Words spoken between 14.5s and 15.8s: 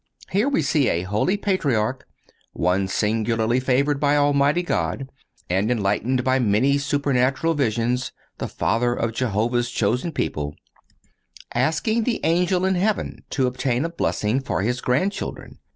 his grandchildren.